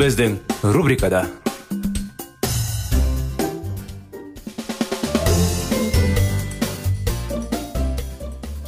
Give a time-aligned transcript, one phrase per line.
[0.00, 0.38] Біздің
[0.72, 1.26] рубрикада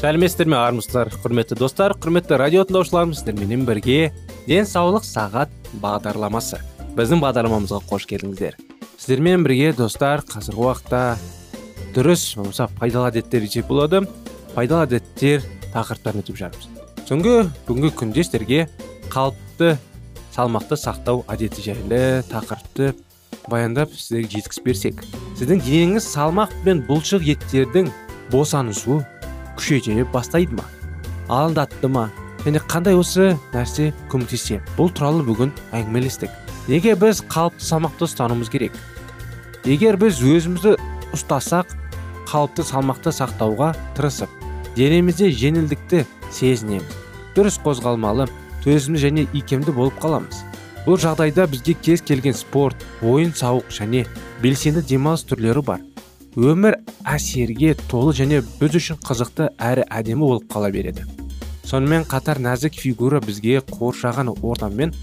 [0.03, 4.11] сәлеметсіздер ме армысыздар құрметті достар құрметті радио тыңдаушыларымыз сіздерменен бірге
[4.45, 6.59] денсаулық сағат бағдарламасы
[6.99, 8.59] біздің бағдарламамызға қош келдіңіздер
[8.99, 11.01] сіздермен бірге достар қазіргі уақытта
[11.97, 14.03] дұрыс болмаса пайдалы әдеттер десек болады
[14.53, 17.39] пайдалы әдеттер тақырыптарын өтіп жатырмыз соңғы
[17.71, 18.67] бүгінгі күнде сіздерге
[19.09, 19.79] қалыпты
[20.33, 22.95] салмақты сақтау әдеті жайлы тақырыпты
[23.53, 25.03] баяндап сіздерге жеткізіп берсек
[25.37, 27.91] сіздің денеңіз салмақ пен бұлшық еттердің
[28.33, 29.03] босанысуы
[29.59, 30.65] күшейте бастайды ма
[31.29, 32.09] алаңдатты ма?
[32.47, 34.63] және қандай осы нәрсе көмектессе?
[34.79, 36.31] бұл туралы бүгін әңгімелестік.
[36.69, 38.73] неге біз қалыпты салмақты ұстануымыз керек
[39.69, 40.79] егер біз өзімізді
[41.13, 41.77] ұстасақ
[42.31, 44.31] қалыпты салмақты сақтауға тырысып
[44.77, 46.97] денемізде жеңілдікті сезінеміз.
[47.37, 48.29] дұрыс қозғалмалы
[48.65, 50.43] төзімді және икемді болып қаламыз.
[50.87, 54.07] Бұл жағдайда бізге кез келген спорт ойын сауық және
[54.43, 55.81] белсенді демалыс түрлері бар.
[56.35, 61.05] Өмір әсерге толы және біз үшін қызықты әрі әдемі болып қала береді.
[61.69, 64.95] Сонымен қатар нәзік фигура бізге қоршаған ортамен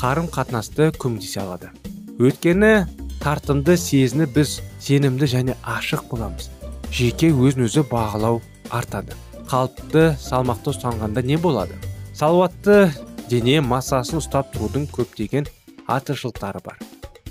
[0.00, 1.72] қарым қатынасты көмектесе алады.
[2.16, 2.86] Өйткені
[3.20, 6.48] тартымды сезініп біз сенімді және ашық боламыз.
[6.92, 8.40] Жеке өзін өзі бағалау
[8.70, 9.12] артады.
[9.50, 11.76] Қалыпты салмақты ұстанғанда не болады?
[12.14, 12.92] Салауатты
[13.30, 15.48] дене массасын ұстап тұрудың көптеген
[15.86, 16.78] артықшылықтары бар.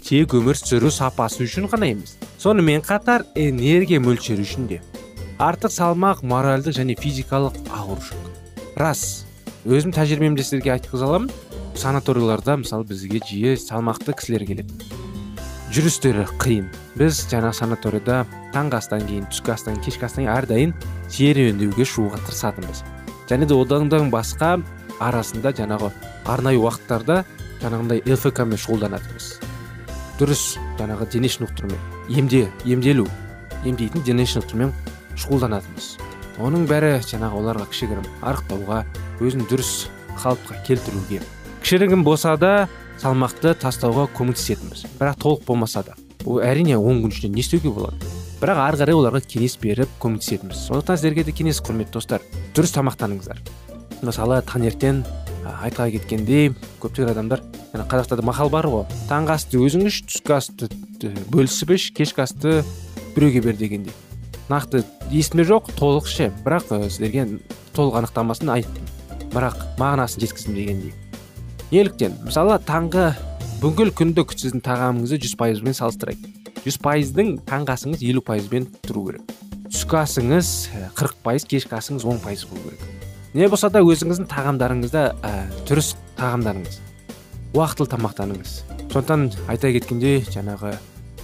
[0.05, 4.81] Тек өмір сүру сапасы үшін ғана емес сонымен қатар энергия мөлшері үшін де.
[5.39, 8.35] Артық салмақ моральдық және физикалық ауырушылық
[8.75, 9.25] рас
[9.65, 11.31] өзім тәжірибемде сіздерге айтқыза аламын.
[11.75, 14.75] Санаторияларда мысалы бізге жиі салмақты кісілер келеді.
[15.75, 16.69] Жүрістері қиын.
[16.95, 18.21] Біз жаңа санаторияда
[18.53, 20.75] таңғы астан кейін түскі астан кешкі астан кейін әрдайым
[21.11, 22.83] серуендеуге шығуға тырысатынбыз.
[23.27, 24.61] Және де одан басқа
[24.99, 25.91] арасында жаңағы
[26.25, 27.23] арнайы уақыттарда
[27.61, 29.29] жаңағындай лфк мен шұғылданатынбыз.
[30.19, 30.43] Дұрыс
[30.79, 31.79] жаңағы дене шынықтырумен
[32.09, 33.07] емде емделу
[33.65, 34.73] емдейтін дене шынықтырумен
[35.19, 35.89] шұғылданатынбыз.
[36.39, 38.83] Оның бәрі жаңағы оларға кішігірім арықтауға
[39.23, 39.87] өзін дұрыс
[40.19, 41.21] қалыпқа келтіруге
[41.63, 42.67] кішігірім болса да
[43.01, 44.85] салмақты тастауға көмектесетінбіз.
[44.99, 45.95] Бірақ толық болмаса да
[46.25, 47.97] ол әрине он күн ішінде не істеуге болады?
[48.41, 50.65] Бірақ ары қарай оларға кеңес беріп көмектесетінбіз.
[50.67, 52.21] Сондықтан сіздерге де кеңес құрметті достар.
[52.53, 53.41] Дұрыс тамақтаныңыздар.
[54.05, 55.03] Мысалы таңертең
[55.45, 56.51] айтқа кеткендей
[56.81, 57.43] көптеген адамдар
[57.73, 58.85] жаңа қазақстанда мақал бар ғой.
[59.09, 60.69] Таңғы асты өзің іш түскі асты
[61.33, 62.55] бөлісіп іш кешкі асты
[63.15, 63.93] біреуге бер дегендей.
[64.49, 66.31] Нақты есімде жоқ толық ше.
[66.45, 67.39] Бірақ сіздерге
[67.75, 68.85] толық анықтамасын айттым.
[69.33, 70.93] Бірақ мағынасын жеткіздім дегендей.
[71.71, 73.11] Неліктен мысалы таңғы
[73.63, 76.27] бүңгіл күндік сіздің тағамыңызды жүз пайызбен салыстырайық.
[76.65, 79.35] Жүз пайыздың таңғы асыңыз елу пайызбен тұру керек.
[79.69, 80.51] Түскі асыңыз
[80.97, 82.94] қырық пайыз кешкі асыңыз он пайыз болу керек.
[83.35, 85.31] Не болса да өзіңіздің тағамдарыңызда ә,
[85.67, 86.77] дұрыс тағамдарыңыз
[87.55, 88.53] уақытылы тамақтаныңыз.
[88.93, 90.71] Сондықтан айта кеткендей жаңағы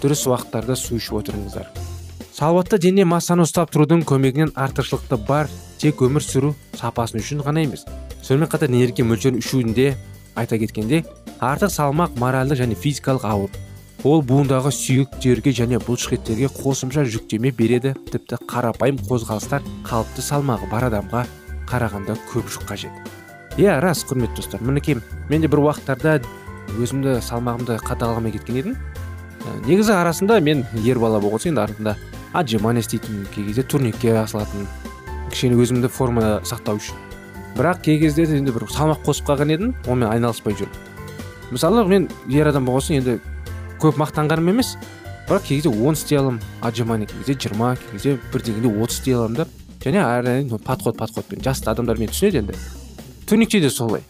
[0.02, 1.70] дұрыс уақыттарда су ішіп отырыңыздар.
[2.36, 5.48] Салауатты дене массаны ұстап тұрудың көмегінен артықшылықты бар
[5.80, 7.86] тек өмір сүру сапасы үшін ғана емес.
[8.24, 9.94] Сонымен қатар энергия мөлшерін ішуінде
[10.36, 11.06] айта кеткенде
[11.40, 13.52] артық салмақ моральдық және физикалық ауыр.
[14.04, 21.28] Ол буындағы сүйектерге және бұлшықеттерге қосымша жүктеме береді тіпті қарапайым қозғалыстар қалыпты салмағы бар адамға
[21.72, 22.92] қарағанда көп жүк қажет.
[23.58, 26.20] Иә рас құрметті достар мінекей мен де бір уақыттарда
[26.78, 28.78] өзімді салмағымды қадағаламай кеткен едім.
[29.66, 31.96] Негізі арасында мен ер бала болған соң енді артында
[32.34, 34.68] отжимание істейтін кей кезде турникке асылатын
[35.32, 36.96] кішкене өзімді формада сақтау үшін.
[37.58, 40.92] Бірақ кей кезде енді бір салмақ қосып қалған едім онымен айналыспай жүрмін
[41.52, 43.18] мысалы мен ер адам болған соң енді
[43.82, 44.78] көп мақтанғаным емес
[45.28, 49.00] бірақ кей кезде он істей аламын отжимание кей кезде жиырма кей кезде бір дегенде отыз
[49.00, 49.46] істей аламын да.
[49.84, 51.42] Және әрдайым подход подходпен.
[51.44, 52.58] Жасты адамдар мені түсінеді енді.
[53.28, 54.02] Турникте де солай.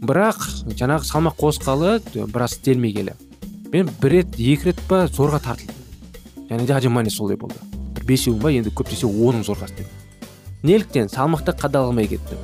[0.00, 0.42] Бірақ
[0.78, 2.94] жаңағы салмақ қосқалы біраз істелмей
[3.72, 5.74] мен бір рет екі рет па зорға тартылдым.
[6.48, 7.56] Және де отжимание солай болды.
[7.94, 9.90] Бір бесеуін ба енді көп десе онын зорға істедім
[10.66, 12.40] неліктен салмақты қадағаламай кеттім.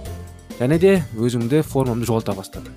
[0.60, 2.74] Және де өзімді формамды жоғалта бастадым.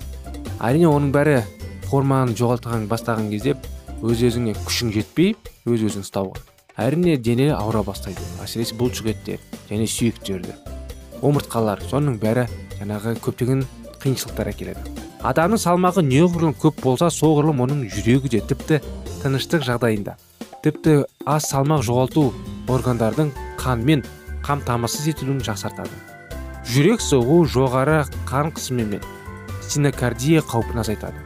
[0.58, 1.38] Әрине оның бәрі
[1.86, 3.54] форманы жоғалтқан бастаған кезде
[4.02, 5.34] өз өзіңе күшің жетпей
[5.68, 8.22] өз өзің ұстауға әрине дене ауыра бастайды.
[8.44, 10.56] Әсіресе бұлшық еттер және сүйектерді
[11.24, 12.46] омыртқалар соның бәрі
[12.76, 13.64] жаңағы көптеген
[14.02, 14.82] қиыншылықтар әкеледі.
[15.26, 18.80] Адамның салмағы неғұрлым көп болса соғұрлым оның жүрегі де тіпті
[19.22, 20.16] тыныштық жағдайында.
[20.62, 20.96] Тіпті
[21.26, 22.28] аз салмақ жоғалту
[22.68, 24.04] органдардың қанмен
[24.46, 25.96] қамтамасыз етілуін жақсартады.
[26.66, 29.06] Жүрек соғу жоғары қан қысымы мен
[29.62, 31.22] стенокардия қаупін азайтады.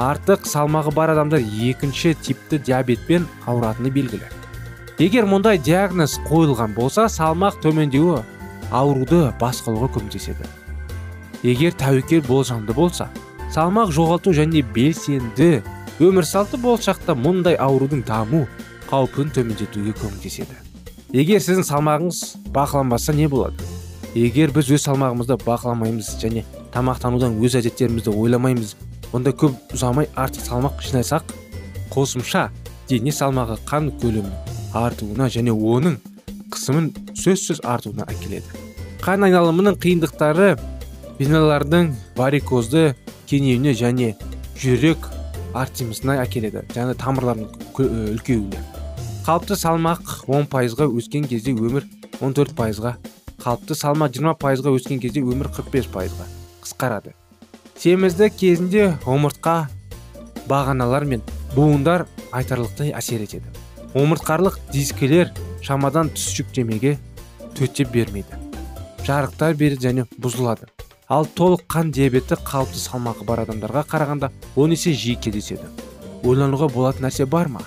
[0.00, 4.41] Артық салмағы бар адамдар екінші типті диабетпен ауыратыны белгілі.
[5.00, 8.20] Егер мұндай диагноз қойылған болса салмақ төмендеуі
[8.72, 10.44] ауруды басқалуға көмектеседі.
[11.42, 13.08] Егер тәуекел болжамды болса
[13.54, 15.62] салмақ жоғалту және белсенді
[16.00, 18.44] өмір салты болашақта мұндай аурудың даму
[18.90, 20.56] қаупін төмендетуге көмектеседі.
[21.12, 22.22] Егер сіздің салмағыңыз
[22.52, 23.56] бақыланбаса не болады?
[24.14, 28.76] Егер біз өз салмағымызды бақыламаймыз және тамақтанудан өз әдеттерімізді ойламаймыз
[29.12, 31.36] онда көп ұзамай артық салмақ жинасақ
[31.92, 32.48] қосымша
[32.88, 35.98] дене салмағы қан көлемі артуына және оның
[36.52, 38.60] қысымын сөзсіз артуына әкеледі.
[39.02, 40.52] Қан айналымының қиындықтары
[41.18, 42.92] веналардың варикозды
[43.30, 44.12] кеңеюіне және
[44.60, 45.08] жүрек
[45.54, 47.48] артериясына әкеледі және тамырлардың
[47.78, 48.60] үлкеюіне.
[49.26, 51.86] Қалыпты салмақ 10 пайызға өскен кезде өмір
[52.20, 52.96] 14 пайызға
[53.42, 56.26] қалыпты салмақ 20 пайызға өскен кезде өмір 45 пайызға
[56.64, 57.14] қысқарады.
[57.78, 59.66] Семіздік кезінде омыртқа
[60.50, 61.22] бағаналар мен
[61.54, 63.46] буындар айтарлықтай әсер етеді.
[63.94, 66.96] Омыртқарлық дискілер шамадан тыс жүктемеге
[67.58, 68.38] төтеп бермейді.
[69.06, 70.68] Жарықтар береді және бұзылады.
[71.08, 75.68] Ал толық қан диабеті қалыпты салмағы бар адамдарға қарағанда он есе жиі кездеседі.
[76.24, 77.66] Ойлануға болатын нәрсе бар ма?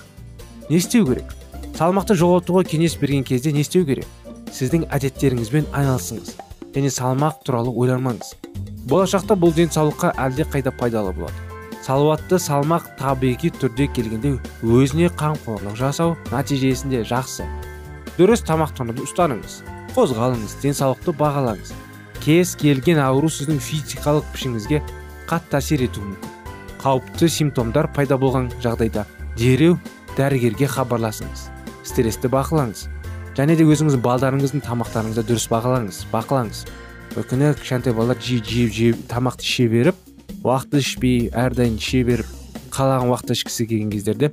[0.70, 1.30] Не істеу керек?
[1.76, 4.08] Салмақты жоғалтуға кеңес берген кезде не істеу керек?
[4.50, 6.34] Сіздің әдеттеріңізбен айналысыңыз
[6.74, 8.34] және салмақ туралы ойламаңыз
[8.90, 11.45] болашақта бұл денсаулыққа әлде қайда пайдалы болады.
[11.86, 14.32] Салауатты салмақ табиғи түрде келгенде
[14.66, 17.44] өзіне қамқорлық жасау нәтижесінде жақсы.
[18.16, 19.60] Дұрыс тамақтануды ұстаныңыз
[19.94, 21.70] қозғалыңыз денсаулықты бағалаңыз.
[22.24, 24.80] Кез келген ауру сіздің физикалық пішіңізге
[25.30, 26.32] қатты әсер етуі мүмкін.
[26.82, 29.06] Қауіпті симптомдар пайда болған жағдайда
[29.38, 29.78] дереу
[30.16, 31.46] дәрігерге хабарласыңыз
[31.86, 32.88] стрессті бақылаңыз
[33.38, 36.64] және де өзіңіздің балдарыңыздың тамақтарыңызды дұрыс бағалаңыз бақылаңыз.
[37.14, 40.05] Күні кішкентай балалар жиі жеп жеп тамақты іше беріп
[40.46, 42.28] уақытты ішпей әрдайым іше беріп
[42.70, 44.30] қалаған уақытта ішкісі келген кездерде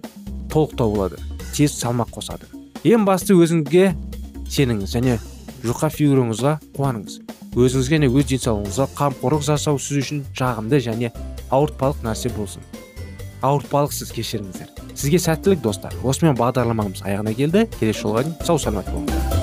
[0.54, 1.18] толықтау болады
[1.56, 2.45] тез салмақ қосады.
[2.86, 3.94] Ең басты өзіңізге
[4.54, 5.18] сеніңіз және
[5.63, 7.19] жұқа фигураңызға қуаныңыз.
[7.54, 11.13] Өзіңізге және өз денсаулығыңызға қамқорлық жасау сіз үшін жағымды және
[11.54, 12.66] ауыртпалық нәрсе болсын.
[13.42, 14.69] Ауыртпалықсыз кешіріңіздер.
[14.94, 15.95] Сізге сәттілік достар.
[16.04, 17.68] Осымен бағдарламамыз аяғына келді.
[17.80, 19.43] Келесі жолға дейін сау саламат болыңыздар.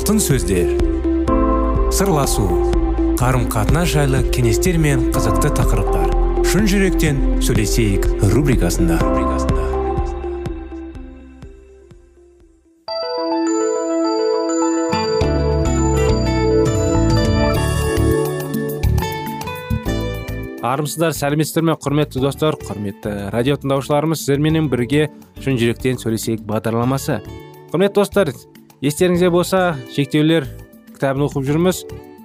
[0.00, 0.70] Алтын сөздер.
[1.92, 2.46] Сырласу
[3.20, 6.14] қарым қатынас жайлы кеңестер мен қызықты тақырыптар.
[6.48, 8.96] Шын жүректен сөйлесейік рубрикасында.
[20.64, 25.10] Армысыздар сәлеметсіздер ме құрметті достар құрметті радио тыңдаушыларымыз сіздерменен бірге
[25.44, 27.20] шын жүректен сөйлесейік бағдарламасы.
[27.74, 28.32] Құрметті достар
[28.80, 29.60] естеріңізде болса
[29.92, 30.46] шектеулер
[30.94, 31.82] кітабын оқып жүрміз.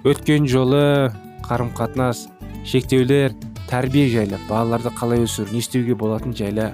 [0.08, 1.10] Өткен жолы
[1.44, 2.22] қарым қатынас
[2.64, 3.34] шектеулер
[3.68, 6.70] тәрбие жайлы балаларды қалай өсіру не істеуге болатын жайлы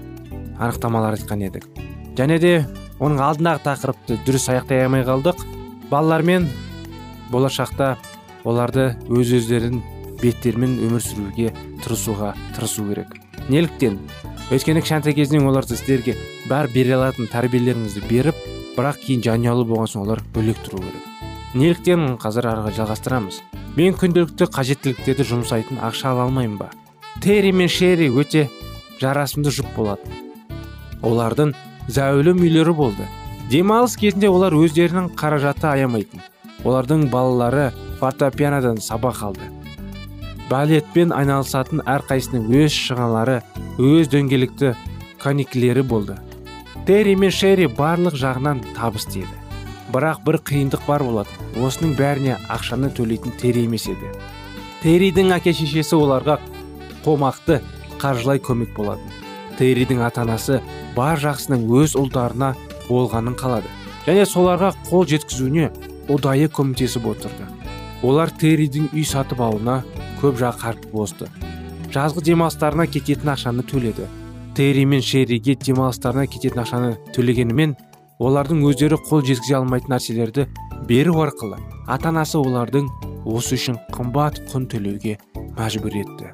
[0.60, 1.66] анықтамалар айтқан едік.
[2.14, 2.52] Және де
[3.00, 5.42] оның алдындағы тақырыпты дұрыс аяқтай алмай қалдық.
[5.90, 6.46] Балалармен
[7.32, 7.96] болашақта
[8.44, 9.82] оларды өз өздерін
[10.22, 11.50] беттерімен өмір сүруге
[11.82, 13.18] тырысуға тырысу керек.
[13.48, 13.98] Неліктен?
[14.52, 16.14] Өйткені кішкентай кезінен оларды сіздерге
[16.46, 21.06] бәр бере алатын тәрбиелеріңізді беріп бірақ кейін жанұялы болған соң олар бөлек тұру керек.
[21.54, 23.42] Неліктен қазір арға жалғастырамыз?
[23.76, 26.72] Мен күнделікті қажеттіліктерді жұмсайтын ақша ала алмаймын ба?
[27.20, 28.48] Терри мен шерри өте
[29.00, 30.22] жарасымды жұп болады
[31.02, 31.52] олардың
[31.90, 33.06] зәулім үйлері болды.
[33.50, 36.22] Демалыс кезінде олар өздерінің қаражаты аямайтын.
[36.64, 39.48] Олардың балалары фортепианодан сабақ алды.
[40.50, 43.40] Балетпен айналысатын әрқайсының өз шығалары
[43.82, 44.74] өз дөңгелекті
[45.22, 46.16] каникулері болды.
[46.86, 49.42] Терри мен шерри барлық жағынан табысты еді
[49.92, 54.08] бірақ бір қиындық бар болатын осының бәріне ақшаны төлейтін терри емес еді.
[54.82, 56.38] Терридің әке шешесі оларға
[57.04, 57.60] қомақты
[58.00, 59.12] қаржылай көмек болатын.
[59.58, 60.60] Терридің ата анасы
[60.96, 62.54] бар жақсының өз ұлдарына
[62.88, 63.68] болғанын қалады.
[64.06, 65.68] Және соларға қол жеткізуіне
[66.10, 67.46] ұдайы көмектесіп отырды.
[68.02, 69.82] Олар терридің үй сатып алуына
[70.22, 71.28] көп қарып босты.
[71.92, 74.08] Жазғы демалыстарына кететін ақшаны төледі.
[74.56, 77.74] Терри мен шерриге демалыстарына кететін ақшаны төлегенімен
[78.22, 80.46] олардың өздері қол жеткізе алмайтын нәрселерді
[80.88, 82.88] беру арқылы ата анасы олардың
[83.24, 85.16] осы үшін қымбат құн төлеуге
[85.56, 86.32] мәжбүр етті.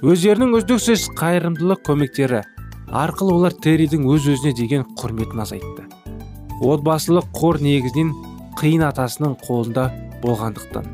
[0.00, 2.42] Өздерінің үздіксіз қайырымдылық көмектері
[2.90, 5.86] арқылы олар терридің өз өзіне деген құрметін азайтты.
[6.60, 8.12] Отбасылық қор негізінен
[8.60, 9.88] қиын атасының қолында
[10.24, 10.88] болғандықтан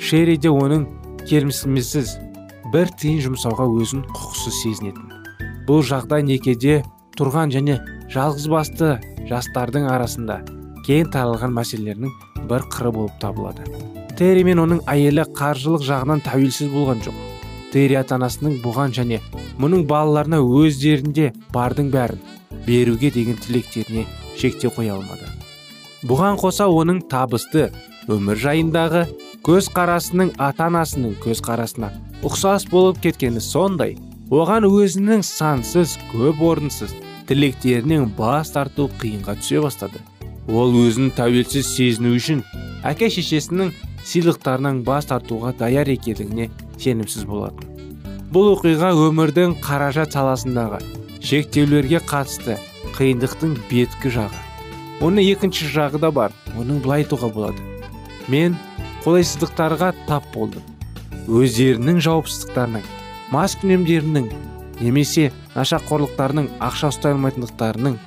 [0.00, 0.86] шерри де оның
[1.28, 2.16] келісімсіз
[2.72, 5.09] бір тиын жұмсауға өзін құқықсыз сезінетін.
[5.70, 6.80] Бұл жағдай некеде
[7.14, 7.76] тұрған және
[8.10, 8.88] жалғызбасты
[9.28, 10.40] жастардың арасында
[10.82, 12.16] кең таралған мәселелердің
[12.50, 13.68] бір қыры болып табылады.
[14.18, 17.22] Терри мен оның әйелі қаржылық жағынан тәуелсіз болған жоқ.
[17.70, 19.20] Терри ата анасының бұған және
[19.62, 22.18] мұның балаларына өздерінде бардың бәрін
[22.66, 25.30] беруге деген тілектеріне шектеу қоя алмады.
[26.02, 27.68] Бұған қоса оның табысты
[28.10, 29.06] өмір жайындағы
[29.46, 31.94] көз қарасының ата анасының көз қарасына
[32.26, 34.00] ұқсас болып кеткені сондай
[34.30, 36.92] оған өзінің сансыз көп орынсыз
[37.26, 39.98] тілектерінен бас тарту қиынға түсе бастады.
[40.46, 42.44] Ол өзін тәуелсіз сезіну үшін
[42.86, 43.72] әке шешесінің
[44.06, 47.66] сыйлықтарынан бас тартуға даяр екендігіне сенімсіз болатын.
[48.30, 50.78] Бұл оқиға өмірдің қаражат саласындағы
[51.26, 52.56] шектеулерге қатысты
[52.94, 54.46] қиындықтың беткі жағы.
[55.02, 57.66] Оны екінші жағы да бар оның былай айтуға болады.
[58.28, 58.54] Мен
[59.02, 60.62] қолайсыздықтарға тап болдым.
[61.26, 62.99] Өздерінің жауапсыздықтарының
[63.30, 64.24] маскүнемдерінің
[64.80, 67.98] немесе нашақорлықтарының ақша ұстай алмайтындықтарының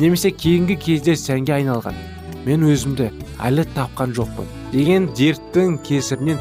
[0.00, 1.98] немесе кейінгі кезде сәнге айналған
[2.46, 3.10] мен өзімді
[3.44, 6.40] әлі тапқан жоқпын деген дерттің кесірінен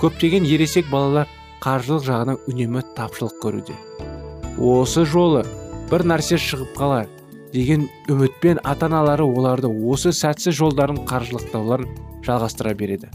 [0.00, 1.28] көптеген ересек балалар
[1.64, 3.76] қаржылық жағынан үнемі тапшылық көруде.
[4.60, 5.42] Осы жолы
[5.90, 7.10] бір нәрсе шығып қалар
[7.52, 11.92] деген үмітпен ата аналары оларды осы сәтсіз жолдарын қаржылықтауларын
[12.24, 13.08] жалғастыра береді.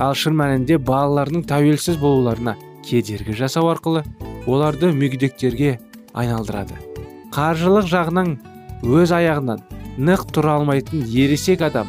[0.00, 4.04] Ал шын мәнінде балаларының тәуелсіз болуларына кедергі жасау арқылы
[4.46, 5.78] оларды мүгедектерге
[6.12, 6.76] айналдырады.
[7.32, 8.36] Қаржылық жағынан
[8.82, 9.62] өз аяғынан
[9.98, 11.88] нық тұра алмайтын ересек адам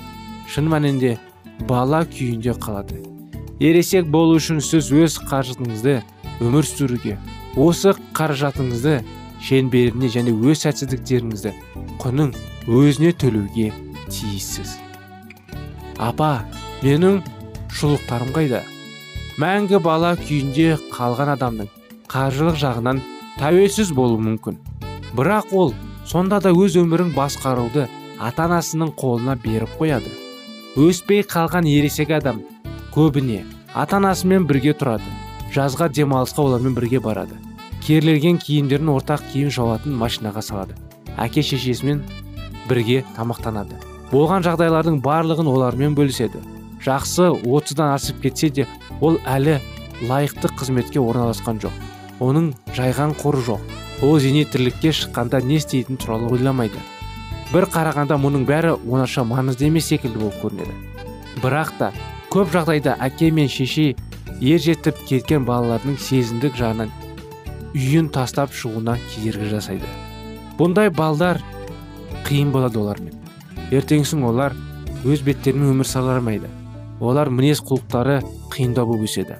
[0.51, 1.17] шын мәнінде
[1.67, 3.01] бала күйінде қалады.
[3.59, 5.99] Ересек болу үшін сіз өз қаржыңызды
[6.43, 7.17] өмір сүруге
[7.59, 8.99] осы қаражатыңызды
[9.43, 11.53] шеңберіне және өз сәтсіздіктеріңізді
[12.03, 12.33] құның
[12.67, 13.71] өзіне төлеуге
[14.09, 14.77] тиіссіз.
[15.99, 16.43] Апа
[16.83, 17.21] менің
[17.73, 18.63] шұлықтарым қайда?
[19.41, 21.69] Мәңгі бала күйінде қалған адамның
[22.11, 22.99] қаржылық жағынан
[23.39, 24.59] тәуелсіз болуы мүмкін.
[25.17, 25.73] Бірақ ол
[26.05, 27.87] сонда да өз өмірін басқаруды
[28.19, 30.11] ата анасының қолына беріп қояды.
[30.77, 32.43] Өспей қалған ересек адам
[32.93, 33.41] көбіне
[33.73, 35.09] ата анасымен бірге тұрады
[35.55, 37.39] жазға демалысқа олармен бірге барады
[37.81, 40.77] керлеген киімдерін ортақ киім жауатын машинаға салады
[41.17, 42.05] әке шешесімен
[42.69, 43.81] бірге тамақтанады.
[44.13, 46.37] Болған жағдайлардың барлығын олармен бөліседі.
[46.85, 48.67] Жақсы отыздан асып кетсе де
[49.01, 49.59] ол әлі
[50.03, 51.75] лайықты қызметке орналасқан жоқ.
[52.19, 53.61] Оның жайған қоры жоқ.
[54.03, 56.79] Ол зейнеттілікке шыққанда не істейтін туралы ойламайды.
[57.53, 60.73] Бір қарағанда мұның бәрі онаша маңызды емес секілді болып көрінеді.
[61.43, 61.91] Бірақ та
[62.33, 63.93] көп жағдайда әке мен шеше
[64.41, 66.91] ер жетіп кеткен балалардың сезімдік жағынан
[67.73, 69.87] үйін тастап шығуына кедергі жасайды.
[70.57, 71.41] Бұндай балдар
[72.27, 73.15] қиын болады олармен.
[73.71, 74.53] Ертеңгісін олар
[75.05, 76.49] өз беттерімен өмір сүре алмайды.
[77.03, 78.21] Олар мінез құлықтары
[78.53, 79.37] қиындау болып өседі.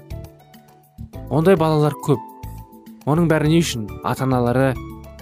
[1.30, 2.20] Ондай балалар көп.
[3.10, 3.88] Оның бәрі не үшін?
[4.04, 4.74] Ата аналары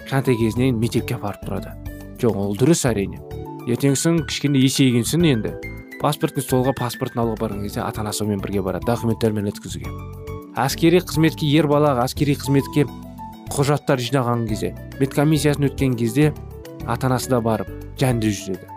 [0.01, 1.75] кішкентай кезінен мектепке апарып тұрады.
[2.21, 3.21] Жоқ ол дұрыс әрине.
[3.69, 5.53] Ертеңгісін кішкене есейген соң енді.
[6.01, 9.93] Паспортный столға паспортын алуға барған кезде ата анасы сонымен бірге барады документтермен өткізуге.
[10.57, 12.87] Әскери қызметке ер балаға әскери қызметке
[13.53, 16.33] құжаттар жинаған кезде медкомиссиясын өткен кезде
[16.87, 17.69] ата анасы да барып
[18.01, 18.71] жәнді жүреді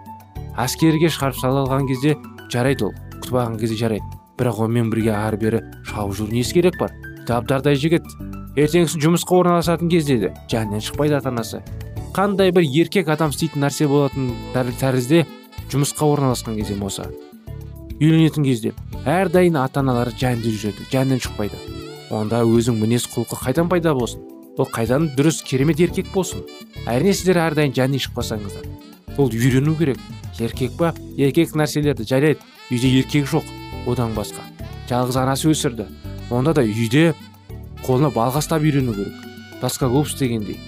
[0.61, 2.15] әскерге шығарып алған кезде
[2.53, 2.93] жарайды ол.
[3.25, 6.93] Күтіп алған кезде жарайды бірақ онымен бірге ары бері шауып жүру несі керек бар?
[7.27, 8.05] Дабдардай жігіт
[8.59, 11.63] ертеңгісін жұмысқа орналасатын кезде де жанынан шықпайды ата анасы
[12.15, 15.25] қандай бір еркек адам істейтін нәрсе болатын тәрізде
[15.73, 17.09] жұмысқа орналасқан кезде болса.
[18.01, 18.75] Үйленетін кезде
[19.07, 21.59] әрдайым ата аналары жанында жүреді жанынан шықпайды.
[22.11, 24.21] Онда өзің мінез құлқы қайдан пайда болсын?
[24.59, 26.45] Ол қайдан дұрыс керемет еркек болсын?
[26.87, 28.69] Әрине сіздер әрдайым жанни шықпасаңыздар.
[29.19, 29.99] Ол үйрену керек.
[30.39, 32.43] Еркек па еркек нәрселерді жарайды.
[32.71, 33.49] Үйде еркек жоқ
[33.87, 34.45] одан басқа.
[34.89, 35.89] Жалғыз анасы өсірді.
[36.31, 37.15] Онда да үйде
[37.85, 39.15] қолына балға ұстап үйрену керек.
[39.61, 40.59] Плоскогуб дегендей.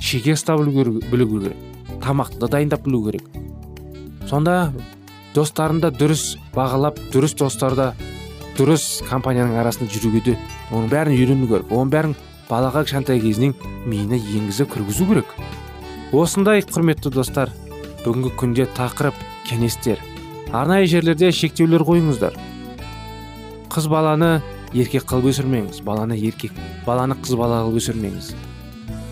[0.00, 1.56] Шеге ұстап білу керек
[2.02, 3.24] тамақты да дайындап білу керек.
[4.28, 4.72] Сонда
[5.34, 7.92] достарында дұрыс бағалап дұрыс достарда
[8.58, 10.36] дұрыс компанияның арасында жүруге де
[10.70, 11.70] оның бәрін үйрену керек.
[11.70, 12.14] Оның бәрін
[12.50, 13.54] балаға кішкентай кезінен
[13.86, 15.36] миына енгізіп кіргізу керек.
[16.12, 17.52] Осындай құрметті достар
[18.04, 19.16] бүгінгі күнде тақырып
[19.48, 20.02] кеңестер.
[20.52, 22.34] Арнайы жерлерде шектеулер қойыңыздар.
[23.72, 24.42] Қыз баланы
[24.76, 26.52] еркек қылып өсірмеңіз баланы еркек
[26.86, 28.34] баланы қыз бала қылып өсірмеңіз.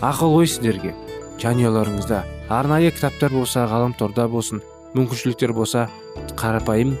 [0.05, 0.93] Ақыл ой сіздерге.
[1.41, 2.21] Жанұяларыңызда
[2.53, 4.61] арнайы кітаптар болса ғаламторда болсын
[4.93, 5.87] мүмкіншіліктер болса
[6.37, 6.93] қарапайым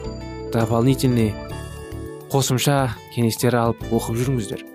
[0.53, 1.35] дополнительный
[2.33, 4.65] қосымша кеңестер алып оқып жүріңіздер.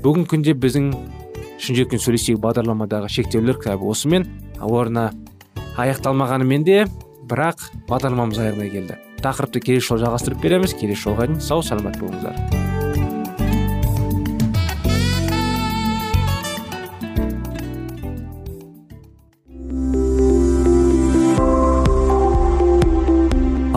[0.00, 0.88] Бүгінгі күнде біздің
[1.60, 4.24] шын жүректен сөйлесейік бағдарламадағы шектеулер кітабы осымен
[4.64, 5.10] орнына
[5.76, 6.80] аяқталмағанымен де
[7.28, 9.00] бірақ бағдарламамыз аяғына келді.
[9.24, 10.74] Тақырыпты келесі жолы жалғастырып береміз.
[10.80, 12.36] Келесі жолға дейін сау саламат болыңыздар.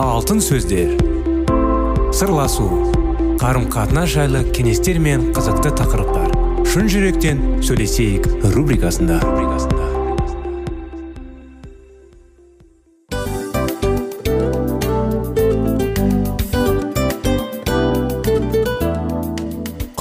[0.00, 0.94] Алтын сөздер.
[2.14, 2.64] Сырласу.
[3.42, 6.32] Қарым қатынас жайлы кеңестер мен қызықты тақырыптар.
[6.64, 9.20] Шын жүректен сөйлесейік рубрикасында.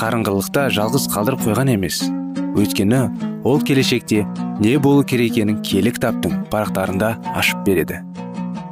[0.00, 2.00] қарыңғылықта жалғыз қалдырып қойған емес.
[2.56, 3.00] Өйткені
[3.44, 4.24] ол келешекте
[4.60, 8.00] не болу керек екенін киелі кітаптың парақтарында ашып береді.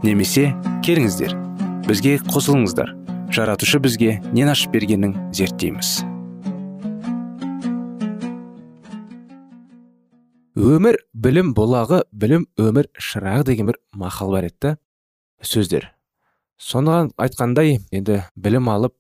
[0.03, 0.55] Немесе
[0.87, 1.35] келіңіздер
[1.85, 2.95] бізге қосылыңыздар.
[3.33, 5.99] Жаратушы бізге нен ашып бергенін зерттейміз.
[10.59, 14.79] Өмір білім бұлағы білім өмір шырағы деген бір мақал бар еді
[15.45, 15.91] сөздер.
[16.59, 18.97] Соныған айтқандай енді білім алып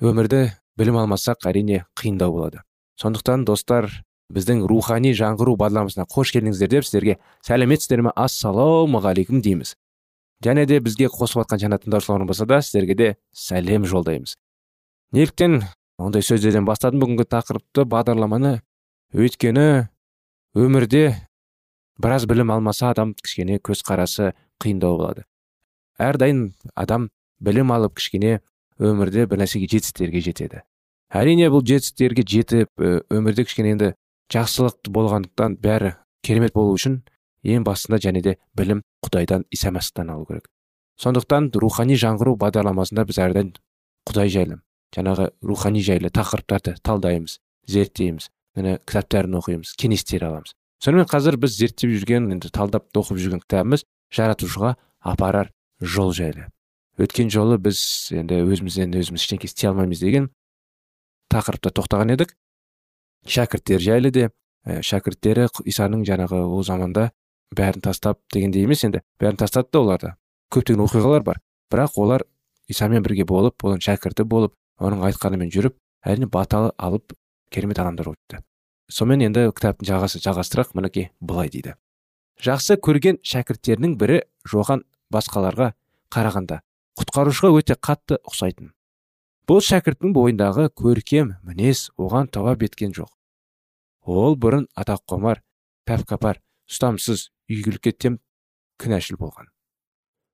[0.00, 0.46] өмірді
[0.76, 2.62] білім алмасақ әрине қиындау болады.
[3.00, 3.88] Сондықтан достар
[4.32, 8.12] біздің рухани жаңғыру бағдарламасына қош келдіңіздер деп сіздерге сәлеметсіздер ме?
[8.16, 9.76] Ассалаумағалейкум дейміз.
[10.44, 14.36] Және де бізге қосып жатқан жаңа тыңдаушыларымыз болса да сіздерге де сәлем жолдаймыз.
[15.12, 15.62] Неліктен
[15.98, 18.60] ондай сөздерден бастадым бүгінгі тақырыпты бағдарламаны.
[19.14, 19.88] Өйткені
[20.58, 21.14] өмірде
[22.02, 25.24] біраз білім алмаса адам кішкене көзқарасы қиындау болады.
[25.96, 27.08] Әрдайым адам
[27.40, 28.40] білім алып кішкене
[28.80, 30.62] өмірде бір нәрсеге жетістіктерге жетеді.
[31.12, 33.92] Әрине бұл жетістіктерге жетіп өмірде кішкене енді
[34.32, 35.94] жақсылық болғандықтан бәрі
[36.26, 37.00] керемет болу үшін
[37.46, 40.48] ең басында және де білім құдайдан иса мәсіхтан алу керек.
[40.98, 43.52] Сондықтан рухани жаңғыру бағдарламасында біз әрдайым
[44.08, 44.60] құдай жайлы
[44.96, 50.54] жаңағы рухани жайлы тақырыптарды талдаймыз зерттейміз міне кітаптарын оқимыз кеңестер аламыз.
[50.82, 53.84] Сонымен қазір біз зерттеп жүрген енді талдап оқып жүрген кітабымыз
[54.16, 56.48] жаратушыға апарар жол жайлы.
[56.96, 57.78] Өткен жолы біз
[58.16, 60.30] енді өзімізден өзіміз ештеңке істей алмаймыз деген
[61.32, 62.32] тақырыпта тоқтаған едік.
[63.26, 64.28] Шәкірттер жайлы де
[64.64, 67.10] ә, шәкірттері исаның жаңағы ол заманда
[67.56, 70.14] бәрін тастап дегендей емес енді бәрін тастады да оларда
[70.54, 71.40] көптеген оқиғалар бар.
[71.70, 72.24] Бірақ олар
[72.68, 77.12] исамен бірге болып оның шәкірті болып оның айтқанымен жүріп әрине бата алып
[77.50, 78.40] керемет адамдар өтті.
[78.88, 81.74] Сонымен енді кітаптың жағасы жалғастырақ мінекей былай дейді.
[82.42, 85.72] Жақсы көрген шәкірттерінің бірі жоған басқаларға
[86.12, 86.60] қарағанда
[86.96, 88.72] құтқарушыға өте қатты ұқсайтын.
[89.46, 93.10] Бұл шәкірттің бойындағы көркем мінез оған тауап еткен жоқ.
[94.06, 95.42] Ол бұрын атаққомар
[95.86, 98.18] пәпкапар ұстамсыз игілікке тем
[98.82, 99.50] кінәшіл болған.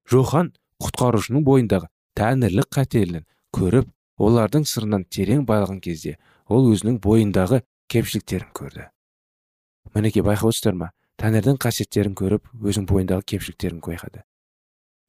[0.08, 6.16] Жохан құтқарушының бойындағы тәңірлік қатерлін көріп олардың сырынан терең байлаған кезде
[6.48, 8.88] ол өзінің бойындағы кемшіліктерін көрді.
[9.94, 10.92] Мінекей байқап отырсыздар ма?
[11.20, 14.24] Тәңірдің қасиеттерін көріп өзінің бойындағы кемшіліктерін байқады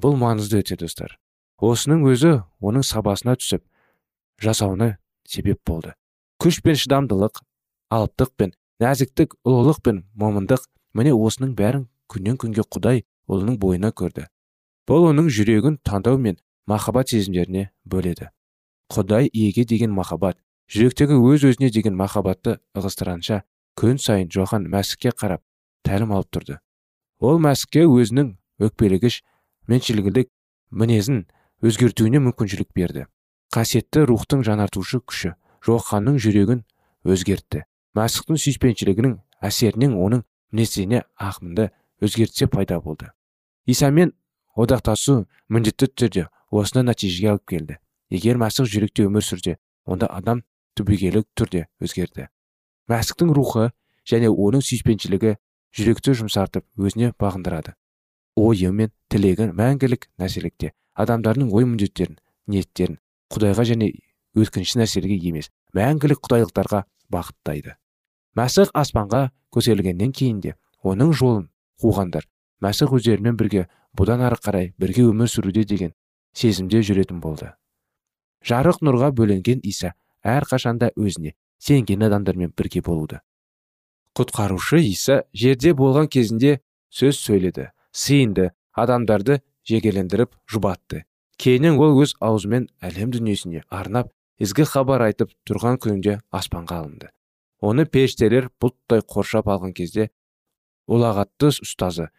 [0.04, 1.16] бұл маңызды өте достар.
[1.64, 3.64] Осының өзі оның сабасына түсіп
[4.44, 4.98] жасауына
[5.28, 5.94] себеп болды.
[6.42, 7.40] Күш пен шыдамдылық
[7.94, 10.66] алыптық пен нәзіктік ұлылық пен момындық
[10.98, 14.28] міне осының бәрін күннен күнге құдай ұлының бойына көрді.
[14.90, 18.30] Бұл оның жүрегін таңдау мен махаббат сезімдеріне бөледі.
[18.92, 23.44] Құдай иеге деген махаббат жүректегі өз өзіне деген махаббатты ығыстыранша
[23.80, 25.42] күн сайын жохан мәсікке қарап
[25.88, 26.60] тәлім алып тұрды.
[27.24, 29.22] Ол мәсікке өзінің өкпелегіш
[29.72, 30.30] меншілгілік
[30.72, 31.24] мінезін
[31.64, 33.06] өзгертуіне мүмкіншілік берді.
[33.56, 35.30] Қасиетті рухтың жанартушы күші
[35.64, 36.64] жоқханның жүрегін
[37.08, 37.64] өзгертті.
[37.96, 39.14] Мәсіхтің сүйіспеншілігінің
[39.48, 41.70] әсерінен оның мінезіне ағымды
[42.04, 43.14] өзгертсе пайда болды.
[43.64, 44.12] Исамен
[44.60, 47.80] одақтасу міндетті түрде осына нәтижеге алып келді.
[48.12, 50.44] Егер мәсіх жүректе өмір сүрсе онда адам
[50.76, 52.28] түбегейлі түрде өзгерді.
[52.92, 53.72] Мәсіктің рухы
[54.04, 55.38] және оның сүйіспеншілігі
[55.80, 57.78] жүректі жұмсартып өзіне бағындырады.
[58.36, 63.00] Ойы мен тілегін мәңгілік нәрселікте адамдардың ой міндеттерін ниеттерін
[63.34, 63.90] құдайға және
[64.38, 67.76] өткінші нәрселерге емес мәңгілік құдайлықтарға бағыттайды.
[68.38, 71.50] Мәсіх аспанға көтерілгеннен кейін де оның жолын
[71.82, 72.28] қуғандар
[72.64, 75.94] мәсіх өздерімен бірге бұдан ары қарай бірге өмір сүруде деген
[76.34, 77.54] сезімде жүретін болды.
[78.44, 83.22] Жарық нұрға бөленген иса әрқашанда өзіне сенген адамдармен бірге болуды
[84.18, 86.60] құтқарушы иса жерде болған кезінде
[86.94, 91.04] сөз сөйледі сыйынды адамдарды жекелендіріп жұбатты.
[91.40, 94.12] Кейіннен ол өз аузымен әлем дүниесіне арнап
[94.44, 97.10] ізгі хабар айтып тұрған күнінде аспанға алынды.
[97.64, 100.10] Оны періштелер бұлттай қоршап алған кезде
[100.92, 102.10] ұлағатты ұстазы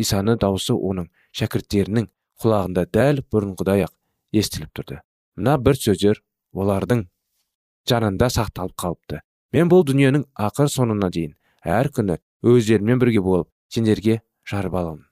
[0.00, 2.08] исаны дауысы оның шәкірттерінің
[2.42, 3.94] құлағында дәл бұрынғыдай ақ
[4.32, 5.00] естіліп тұрды.
[5.36, 6.22] Мына бір сөздер
[6.54, 7.04] олардың
[7.88, 9.20] жанында сақталып қалыпты.
[9.52, 15.07] Мен бұл дүниенің ақыр соңына дейін әр күні өздерімен бірге болып сендерге жарып аламын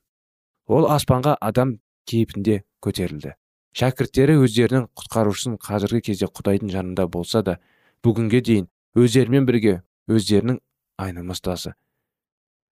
[0.66, 1.78] ол аспанға адам
[2.10, 3.34] кейпінде көтерілді.
[3.76, 7.58] Шәкірттері өздерінің құтқарушысын қазіргі кезде құдайдың жанында болса да
[8.04, 10.62] бүгінге дейін өздерімен бірге өздерінің
[11.02, 11.74] айнымастасы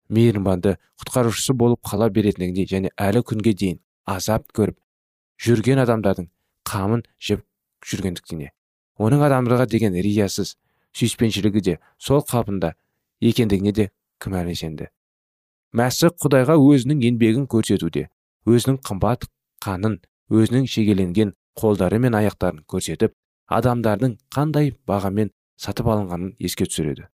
[0.09, 4.77] мейірбанды құтқарушысы болып қала беретіндігіне және әлі күнге дейін азап көріп
[5.45, 6.29] жүрген адамдардың
[6.69, 7.45] қамын жеп
[7.89, 8.51] жүргендіктіне
[9.01, 10.55] оның адамдарға деген риясыз
[10.97, 12.75] сүйіспеншілігі де сол қалпында
[13.21, 13.89] екендігіне де
[14.21, 14.89] күмән сенді
[15.79, 18.05] мәсіх құдайға өзінің еңбегін көрсетуде
[18.47, 19.27] өзінің қымбат
[19.65, 19.97] қанын
[20.31, 23.15] өзінің шегеленген қолдары мен аяқтарын көрсетіп
[23.57, 27.07] адамдардың қандай бағамен сатып алынғанын еске түсіреді.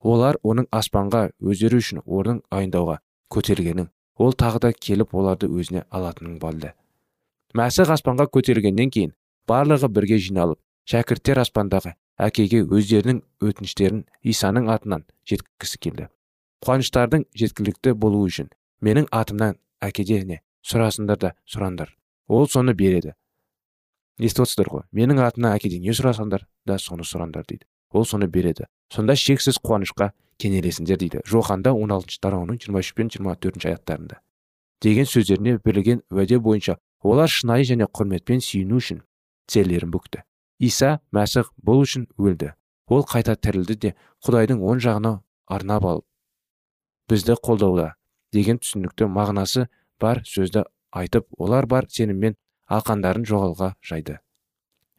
[0.00, 3.00] Олар оның аспанға өздері үшін орын айындауға
[3.34, 6.74] көтерілгенін ол тағы да келіп оларды өзіне алатынын балды
[7.56, 9.14] мәсіх аспанға көтерілгеннен кейін
[9.48, 11.94] барлығы бірге жиналып шәкірттер аспандағы
[12.28, 16.08] әкеге өздерінің өтініштерін исаның атынан жеткізгісі келді.
[16.64, 18.50] Қуаныштардың жеткілікті болуы үшін.
[18.82, 21.94] Менің атымнан әкеде сұрасыңдар да сұраңдар
[22.28, 23.14] ол соны береді.
[24.18, 24.84] Естіп отырсыздар ғой?
[24.92, 27.64] Менің атымнан әкеден не сұрасаңдар да соны сұраңдар дейді.
[27.92, 28.66] Ол соны береді.
[28.92, 31.22] Сонда шексіз қуанышқа кенелесіңдер дейді.
[31.24, 34.20] Жоханда он алтыншы тарауының жиырма үш пен жиырма төртінші аяттарында.
[34.82, 39.02] Деген сөздеріне берілген уәде бойынша олар шынайы және құрметпен сүйіну үшін
[39.46, 40.24] тізелерін бүкті.
[40.58, 42.52] Иса мәсіх бұл үшін өлді.
[42.88, 43.94] Ол қайта тірілді де
[44.26, 46.07] құдайдың оң жағына арнап алып
[47.08, 47.94] бізді қолдауда
[48.32, 49.66] деген түсінікті мағынасы
[50.00, 52.36] бар сөзді айтып олар бар сеніммен
[52.68, 54.18] алқандарын жоғалға жайды.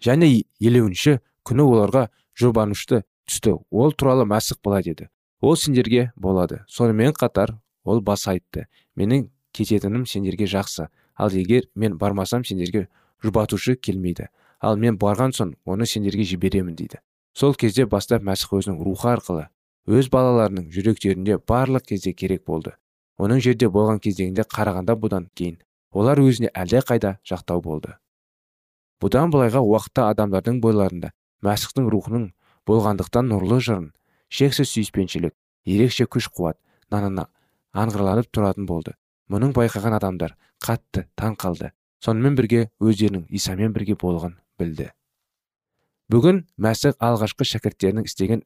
[0.01, 2.07] Және елуінші күні оларға
[2.39, 3.59] жұбанышты түсті.
[3.69, 5.09] Ол туралы мәсіх былай деді.
[5.41, 6.63] Ол сендерге болады.
[6.67, 8.67] Сонымен қатар ол бас айтты.
[8.95, 10.89] Менің кететінім сендерге жақсы.
[11.15, 12.87] Ал егер мен бармасам сендерге
[13.23, 14.29] жұбатушы келмейді.
[14.59, 17.03] Ал мен барған соң оны сендерге жіберемін дейді.
[17.33, 19.47] Сол кезде бастап мәсіх өзінің рухы арқылы
[19.87, 22.75] өз балаларының жүректерінде барлық кезде керек болды.
[23.19, 25.57] Оның жерде болған кездегінде қарағанда бұдан кейін
[25.91, 27.95] олар өзіне әлде қайда жақтау болды.
[28.99, 31.11] Бұдан былайға уақытта адамдардың бойларында
[31.45, 32.29] мәсіхтің рухының
[32.67, 33.89] болғандықтан нұрлы жырын
[34.29, 36.59] шексіз сүйіспеншілік ерекше күш қуат
[36.91, 37.27] нанына
[37.73, 38.95] аңғырланып тұратын болды.
[39.29, 41.71] Мұның байқаған адамдар қатты таң қалды.
[42.03, 44.89] Сонымен бірге өздерінің исамен бірге болған білді.
[46.09, 48.43] Бүгін мәсіх алғашқы шәкірттерінің істеген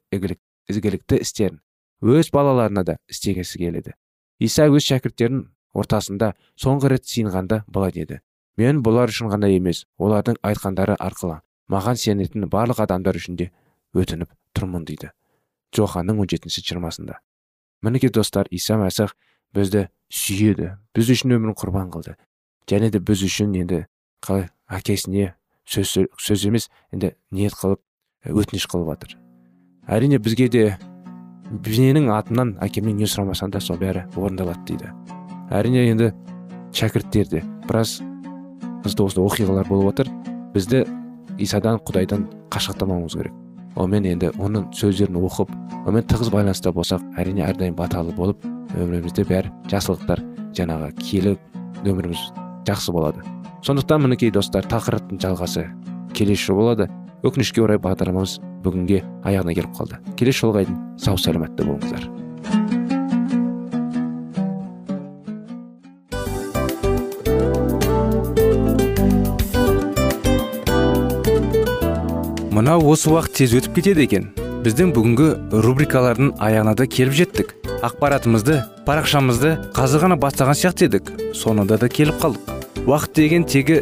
[0.72, 1.62] ізгілікті істерін
[2.02, 3.96] өз балаларына да істегісі келеді
[4.40, 8.20] иса өз шәкірттерінің ортасында соңғы рет сиынғанда былай деді
[8.58, 11.40] мен бұлар үшін ғана емес олардың айтқандары арқылы
[11.72, 13.50] маған сенетін барлық адамдар үшін де
[13.98, 15.12] өтініп тұрмын дейді.
[15.74, 17.20] Джоханның он жетінші жиырмасында.
[17.82, 19.16] Мінекей достар иса мәсіх
[19.56, 22.16] бізді сүйеді біз үшін өмірін құрбан қылды.
[22.70, 23.86] Және де біз үшін енді
[24.24, 25.34] қалай әкесіне
[25.66, 27.82] сөз, сөз емес енді ниет қылып
[28.30, 29.23] өтініш қылып жатыр
[29.88, 30.64] әрине бізге де
[31.52, 34.92] менің атымнан әкемнен не сұрамасаң да сол бәрі орындалады дейді.
[35.52, 36.12] Әрине енді
[36.74, 38.00] шәкірттерде біраз
[38.84, 40.12] қызды осындай оқиғалар болып жатыр
[40.54, 40.84] бізді
[41.38, 43.34] исадан құдайдан қашықтамауымыз керек.
[43.76, 45.52] Онымен енді оның сөздерін оқып
[45.86, 48.44] онымен тығыз байланыста болсақ әрине әрдайым баталы болып
[48.78, 50.22] өмірімізде бәрі жақсылықтар
[50.58, 51.38] жаңағы киелі
[51.84, 52.28] өміріміз
[52.68, 53.24] жақсы болады.
[53.66, 55.66] Сондықтан мінекей достар тақырыптың жалғасы
[56.14, 56.90] келесі болады.
[57.24, 60.00] Өкінішке орай бағдарламамыз бүгінге аяғына келіп қалды.
[60.20, 62.10] Келесі жолға дейін сау сәлеметті болыңыздар.
[72.54, 74.28] Мынау осы уақыт тез өтіп кетеді екен.
[74.64, 75.30] Біздің бүгінгі
[75.64, 77.56] рубрикалардың аяғына да келіп жеттік.
[77.84, 81.10] Ақпаратымызды парақшамызды қазір ғана бастаған сияқты едік.
[81.36, 82.54] Соңында да келіп қалдық.
[82.86, 83.82] Уақыт деген тегі